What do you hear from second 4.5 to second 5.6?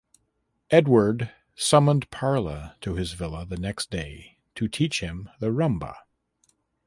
to teach him the